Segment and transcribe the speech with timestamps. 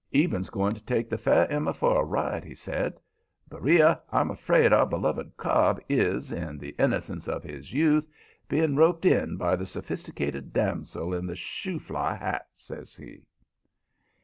[0.15, 2.99] Eben's going to take the fair Emma for a ride," he says.
[3.49, 8.07] "Beriah, I'm afraid our beloved Cobb is, in the innocence of his youth,
[8.49, 13.27] being roped in by the sophisticated damsel in the shoo fly hat," says he.